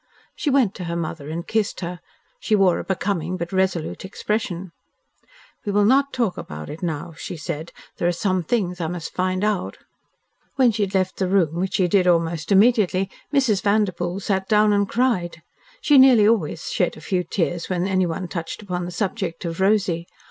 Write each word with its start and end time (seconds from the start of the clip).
She 0.35 0.49
went 0.49 0.73
to 0.73 0.85
her 0.85 0.95
mother 0.95 1.29
and 1.29 1.45
kissed 1.45 1.81
her. 1.81 1.99
She 2.39 2.55
wore 2.55 2.79
a 2.79 2.83
becoming 2.83 3.37
but 3.37 3.53
resolute 3.53 4.03
expression. 4.03 4.71
"We 5.63 5.71
will 5.71 5.85
not 5.85 6.11
talk 6.11 6.39
about 6.39 6.71
it 6.71 6.81
now," 6.81 7.13
she 7.15 7.37
said. 7.37 7.71
"There 7.97 8.07
are 8.07 8.11
some 8.11 8.41
things 8.41 8.81
I 8.81 8.87
must 8.87 9.13
find 9.13 9.43
out." 9.43 9.77
When 10.55 10.71
she 10.71 10.81
had 10.81 10.95
left 10.95 11.17
the 11.17 11.27
room, 11.29 11.53
which 11.59 11.75
she 11.75 11.87
did 11.87 12.07
almost 12.07 12.51
immediately, 12.51 13.11
Mrs. 13.31 13.61
Vanderpoel 13.61 14.19
sat 14.19 14.47
down 14.49 14.73
and 14.73 14.89
cried. 14.89 15.43
She 15.81 15.99
nearly 15.99 16.27
always 16.27 16.71
shed 16.71 16.97
a 16.97 16.99
few 16.99 17.23
tears 17.23 17.69
when 17.69 17.85
anyone 17.85 18.27
touched 18.27 18.63
upon 18.63 18.85
the 18.85 18.89
subject 18.91 19.45
of 19.45 19.59
Rosy. 19.59 20.07